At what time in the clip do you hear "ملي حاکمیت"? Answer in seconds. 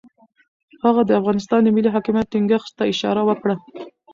1.75-2.27